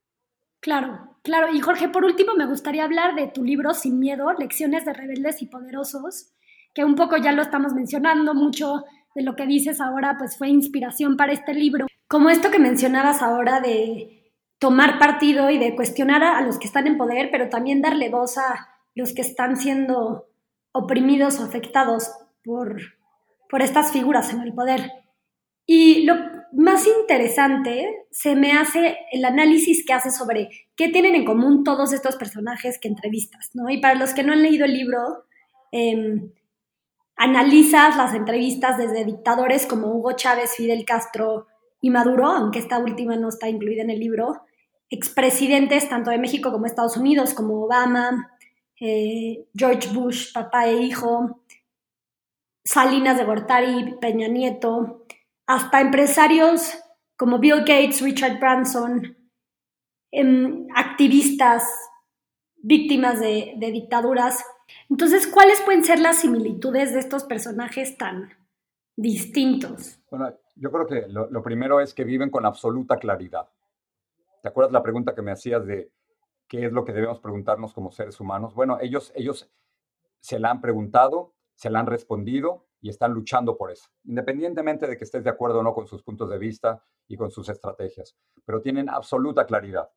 [0.60, 1.54] Claro, claro.
[1.54, 5.42] Y Jorge, por último, me gustaría hablar de tu libro Sin Miedo, Lecciones de Rebeldes
[5.42, 6.34] y Poderosos,
[6.74, 8.84] que un poco ya lo estamos mencionando, mucho
[9.15, 11.88] de lo que dices ahora, pues fue inspiración para este libro.
[12.08, 16.88] Como esto que mencionabas ahora de tomar partido y de cuestionar a los que están
[16.88, 20.28] en poder, pero también darle voz a los que están siendo
[20.74, 22.12] oprimidos o afectados
[22.43, 22.82] por,
[23.49, 24.91] por estas figuras en el poder.
[25.65, 26.15] Y lo
[26.52, 31.93] más interesante se me hace el análisis que hace sobre qué tienen en común todos
[31.93, 33.69] estos personajes que entrevistas, ¿no?
[33.69, 35.25] Y para los que no han leído el libro,
[35.71, 36.21] eh,
[37.15, 41.47] analizas las entrevistas desde dictadores como Hugo Chávez, Fidel Castro
[41.82, 44.41] y Maduro, aunque esta última no está incluida en el libro,
[44.89, 48.32] expresidentes tanto de México como Estados Unidos, como Obama,
[48.80, 51.38] eh, George Bush, papá e hijo,
[52.70, 55.04] Salinas de Gortari, Peña Nieto,
[55.48, 56.78] hasta empresarios
[57.18, 59.18] como Bill Gates, Richard Branson,
[60.12, 61.64] em, activistas,
[62.58, 64.46] víctimas de, dictaduras.
[64.88, 68.30] Entonces, ¿cuáles pueden ser las similitudes de estos personajes tan
[68.96, 70.00] distintos?
[70.12, 73.50] Bueno, yo creo que lo, primero es que viven con absoluta claridad.
[74.44, 75.92] ¿Te acuerdas la pregunta que me hacías de
[76.48, 78.54] qué es lo que debemos preguntarnos como seres humanos?
[78.54, 79.50] Bueno, ellos, ellos
[80.20, 84.95] se la han preguntado, se la han respondido y están luchando por eso, independientemente de
[84.95, 88.15] que estés de acuerdo o no con sus puntos de vista y con sus estrategias,
[88.45, 89.89] pero tienen absoluta claridad.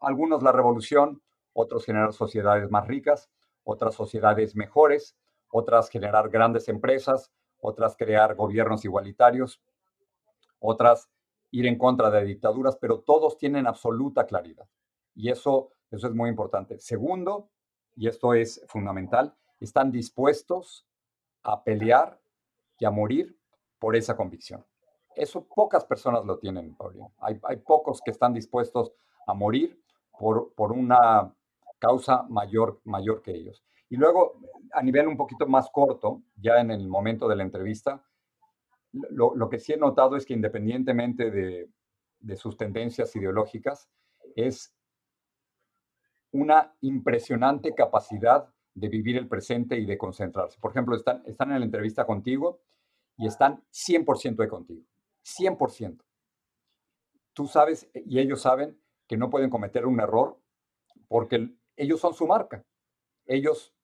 [0.00, 3.30] Algunos la revolución, otros generar sociedades más ricas,
[3.62, 5.16] otras sociedades mejores,
[5.52, 9.62] otras generar grandes empresas, otras crear gobiernos igualitarios,
[10.58, 11.08] otras
[11.52, 14.68] ir en contra de dictaduras, pero todos tienen absoluta claridad.
[15.14, 16.80] Y eso, eso es muy importante.
[16.80, 17.50] Segundo,
[17.94, 20.86] y esto es fundamental, están dispuestos
[21.42, 22.20] a pelear
[22.78, 23.38] y a morir
[23.78, 24.64] por esa convicción.
[25.14, 27.12] Eso pocas personas lo tienen, Paulino.
[27.18, 28.92] Hay, hay pocos que están dispuestos
[29.26, 29.80] a morir
[30.18, 31.34] por, por una
[31.78, 33.62] causa mayor, mayor que ellos.
[33.88, 34.40] Y luego,
[34.72, 38.04] a nivel un poquito más corto, ya en el momento de la entrevista,
[38.92, 41.70] lo, lo, que sí he notado es que independientemente de,
[42.18, 43.88] de sus tendencias ideológicas,
[44.34, 44.74] es
[46.32, 50.60] una impresionante capacidad de vivir el presente y de concentrarse.
[50.60, 52.60] Por ejemplo, están, están en la entrevista contigo
[53.16, 54.84] y están 100% de contigo,
[55.24, 56.04] 100%.
[57.32, 60.38] Tú sabes y ellos saben que no pueden cometer un error
[61.08, 62.64] porque ellos son su marca.
[63.24, 63.74] Ellos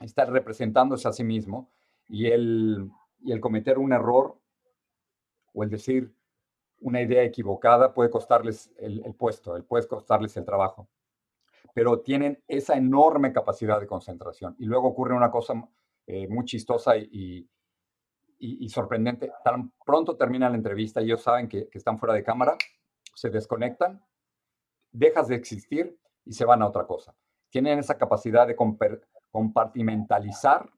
[0.00, 1.68] están representándose a sí mismos
[2.06, 4.38] y el, y el cometer un error
[5.54, 6.14] o el decir
[6.80, 10.86] una idea equivocada puede costarles el, puesto, el, puede costarles el trabajo.
[11.74, 14.56] Pero tienen esa enorme capacidad de concentración.
[14.58, 15.54] Y luego ocurre una cosa
[16.06, 17.46] eh, muy chistosa y,
[18.38, 19.32] y, sorprendente.
[19.44, 22.56] Tan pronto termina la entrevista ellos saben que, que están fuera de cámara,
[23.14, 24.02] se desconectan,
[24.92, 27.14] dejas de existir y se van a otra cosa.
[27.50, 28.56] Tienen esa capacidad de
[29.30, 30.70] compartimentalizar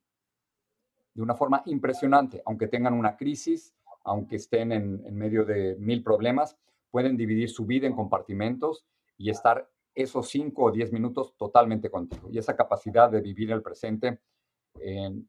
[1.14, 6.58] de una forma impresionante, aunque tengan una crisis, aunque estén en, medio de mil problemas,
[6.90, 8.84] pueden dividir su vida en compartimentos
[9.16, 12.28] y estar esos cinco o diez minutos totalmente contigo.
[12.30, 14.20] Y esa capacidad de vivir el presente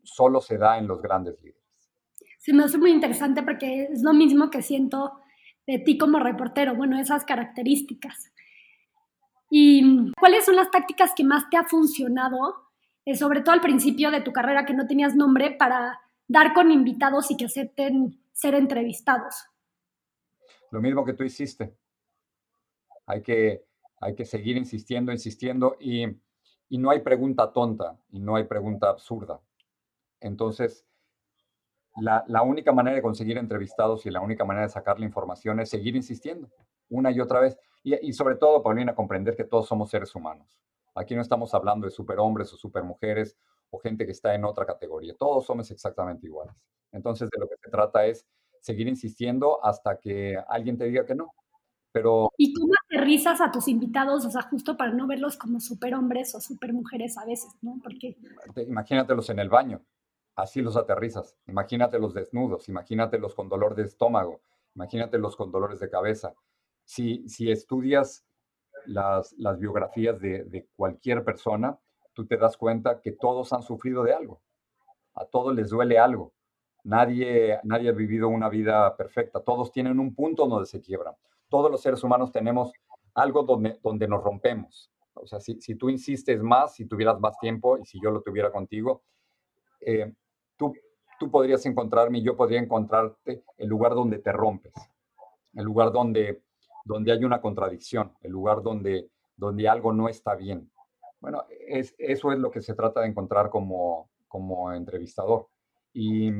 [0.04, 1.64] solo se da en los grandes líderes.
[2.38, 5.20] Se me hace muy interesante porque es lo mismo que siento
[5.66, 8.32] de ti como reportero, bueno, esas características.
[9.50, 12.56] ¿Y cuáles son las tácticas que más te ha funcionado,
[13.06, 16.72] eh, sobre todo al principio de tu carrera que no tenías nombre, para dar con
[16.72, 19.46] invitados y que acepten ser entrevistados?
[20.72, 21.74] Lo mismo que tú hiciste.
[23.06, 23.67] Hay que,
[24.00, 26.06] hay que seguir insistiendo, insistiendo y,
[26.70, 29.40] y no hay pregunta tonta y no hay pregunta absurda.
[30.20, 30.86] Entonces,
[31.98, 35.60] la, la, única manera de conseguir entrevistados y la única manera de sacar la información
[35.60, 36.50] es seguir insistiendo
[36.90, 37.58] una y otra vez.
[37.84, 40.60] Y, sobre todo, Paulina, comprender que todos somos seres humanos.
[40.94, 43.38] Aquí no estamos hablando de superhombres o supermujeres
[43.70, 45.16] o gente que está en otra categoría.
[45.18, 46.62] Todos somos exactamente iguales.
[46.92, 48.26] Entonces, de lo que se trata es
[48.60, 51.34] seguir insistiendo hasta que alguien te diga que no.
[51.94, 52.30] Pero...
[52.38, 52.74] ¿Y cómo
[53.08, 54.26] aterrizas a tus invitados?
[54.26, 57.80] O sea, justo para no verlos como superhombres o supermujeres a veces, ¿no?
[57.84, 58.18] Porque...
[58.68, 59.82] Imagínatelos en el baño.
[60.36, 61.36] Así los aterrizas.
[61.48, 62.70] Imagínatelos desnudos.
[62.70, 64.42] Imagínatelos con dolor de estómago.
[64.76, 66.34] Imagínatelos con dolores de cabeza
[66.88, 68.26] si, estudias
[68.86, 71.78] las, biografías de, cualquier persona,
[72.14, 74.42] tú te das cuenta que todos han sufrido de algo.
[75.14, 76.34] A todos les duele algo.
[76.84, 79.42] Nadie, nadie ha vivido una vida perfecta.
[79.42, 81.16] Todos tienen un punto donde se quiebran.
[81.50, 82.72] Todos los seres humanos tenemos
[83.18, 84.92] algo donde, donde nos rompemos.
[85.14, 88.52] O sea, si, tú insistes más, si tuvieras más tiempo y si yo lo tuviera
[88.52, 89.04] contigo,
[89.82, 90.14] eh,
[90.56, 90.74] tú,
[91.20, 94.74] tú podrías encontrarme y yo podría encontrarte el lugar donde te rompes,
[95.54, 96.44] el lugar donde
[96.88, 100.72] donde hay una contradicción, el lugar donde, donde algo no está bien.
[101.20, 105.50] Bueno, es, eso es lo que se trata de encontrar como, como entrevistador.
[105.94, 106.32] Y,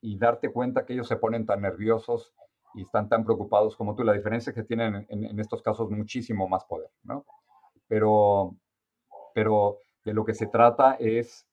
[0.00, 2.32] y, darte cuenta que ellos se ponen tan nerviosos
[2.74, 4.04] y están tan preocupados como tú.
[4.04, 7.24] La diferencia es que tienen en, estos casos muchísimo más poder, ¿no?
[7.86, 8.56] Pero,
[9.34, 11.46] pero de lo que se trata es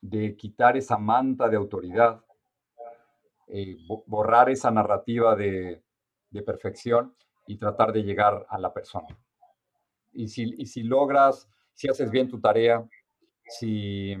[0.00, 2.22] de quitar esa manta de autoridad,
[3.48, 5.82] eh, borrar esa narrativa de,
[6.30, 7.14] de perfección
[7.46, 9.08] y tratar de llegar a la persona.
[10.12, 12.86] Y si, y si logras, si haces bien tu tarea,
[13.48, 14.14] si,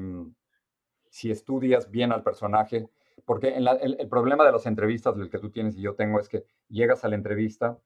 [1.10, 2.88] si estudias bien al personaje,
[3.24, 6.28] porque el, el, problema de las entrevistas, del que tú tienes y yo tengo, es
[6.28, 7.78] que llegas a la entrevista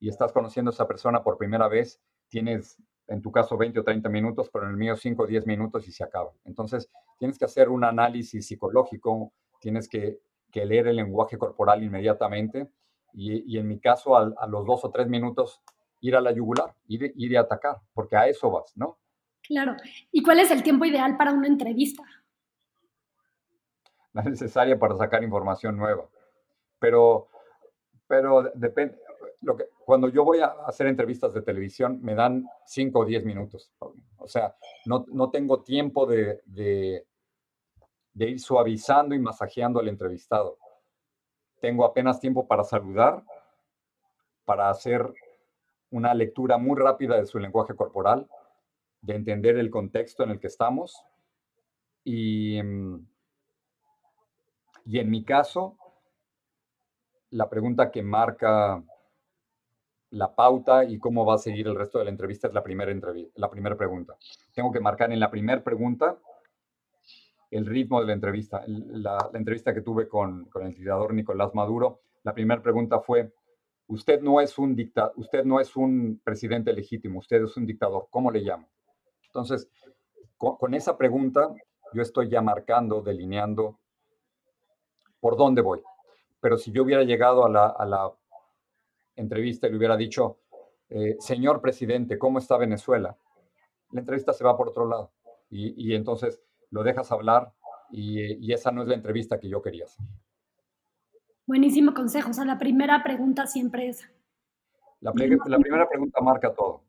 [0.00, 2.76] y estás conociendo a esa persona por primera vez, tienes
[3.08, 5.88] en tu caso 20 o 30 minutos, pero en el mío 5 o 10 minutos
[5.88, 6.30] y se acaba.
[6.44, 10.20] Entonces, tienes que hacer un análisis psicológico, tienes que,
[10.52, 12.68] que leer el lenguaje corporal inmediatamente
[13.14, 15.62] y, en mi caso a, los dos o tres minutos
[16.00, 18.98] ir a la yugular, ir, ir a atacar, porque a eso vas, ¿no?
[19.42, 19.74] Claro.
[20.12, 22.02] ¿Y cuál es el tiempo ideal para una entrevista?
[24.18, 26.08] La necesaria para sacar información nueva.
[26.78, 27.28] Pero,
[28.06, 28.98] pero depende.
[29.42, 33.24] Lo que, cuando yo voy a hacer entrevistas de televisión, me dan cinco o diez
[33.24, 33.70] minutos.
[34.16, 37.06] O sea, no, no tengo tiempo de, de,
[38.12, 40.58] de ir suavizando y masajeando al entrevistado
[41.60, 43.22] tengo apenas tiempo para saludar,
[44.44, 45.12] para hacer
[45.90, 48.28] una lectura muy rápida de su lenguaje corporal,
[49.00, 51.02] de entender el contexto en el que estamos.
[52.04, 53.06] Y, mm,
[54.88, 55.76] y en mi caso,
[57.28, 58.82] la pregunta que marca
[60.10, 62.90] la pauta y cómo va a seguir el resto de la entrevista es la primera,
[63.34, 64.16] la primera pregunta.
[64.54, 66.18] Tengo que marcar en la primera pregunta
[67.50, 68.64] el ritmo de la entrevista.
[68.66, 73.30] La, entrevista que tuve con, el dictador Nicolás Maduro, la primera pregunta fue,
[73.88, 78.06] usted no es un dicta, usted no es un presidente legítimo, usted es un dictador,
[78.08, 78.66] ¿cómo le llamo?
[79.26, 79.68] Entonces,
[80.38, 81.54] con, esa pregunta
[81.92, 83.78] yo estoy ya marcando, delineando
[85.20, 85.80] por dónde voy.
[86.40, 88.12] Pero si yo hubiera llegado a la,
[89.16, 90.38] entrevista y le hubiera dicho,
[90.88, 93.16] eh, señor presidente, ¿cómo está Venezuela?
[93.90, 95.12] La entrevista se va por otro lado
[95.50, 96.40] y, entonces
[96.70, 97.52] lo dejas hablar
[97.90, 100.04] y, esa no es la entrevista que yo quería hacer.
[101.46, 102.30] Buenísimo consejo.
[102.30, 104.08] O sea, la primera pregunta siempre es...
[105.00, 105.12] La,
[105.46, 106.82] la primera pregunta marca todo.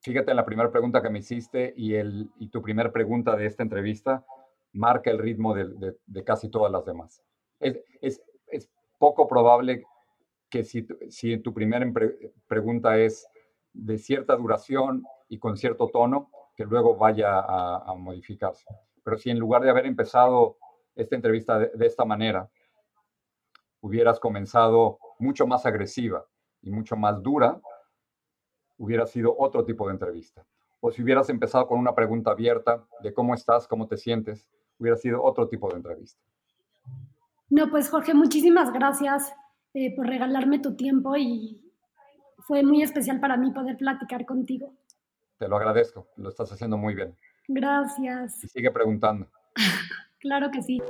[0.00, 3.46] Fíjate en la primera pregunta que me hiciste y, el, y tu primera pregunta de
[3.46, 4.24] esta entrevista
[4.72, 7.22] marca el ritmo de, de, casi todas las demás.
[7.60, 9.84] Es, es, es poco probable
[10.50, 11.86] que si, si tu primera
[12.46, 13.26] pregunta es
[13.72, 18.66] de cierta duración y con cierto tono, que luego vaya a, modificarse.
[19.04, 20.56] Pero si en lugar de haber empezado
[20.96, 22.50] esta entrevista de, esta manera,
[23.80, 26.26] hubieras comenzado mucho más agresiva
[26.60, 27.60] y mucho más dura,
[28.76, 30.44] hubiera sido otro tipo de entrevista.
[30.80, 34.48] O si hubieras empezado con una pregunta abierta de cómo estás, cómo te sientes,
[34.78, 36.20] hubiera sido otro tipo de entrevista.
[37.50, 39.32] No, pues Jorge, muchísimas gracias
[39.74, 41.60] eh, por regalarme tu tiempo y
[42.46, 44.74] fue muy especial para mí poder platicar contigo.
[45.38, 47.14] Te lo agradezco, lo estás haciendo muy bien.
[47.46, 48.44] Gracias.
[48.44, 49.28] Y sigue preguntando.
[50.20, 50.82] claro que sí.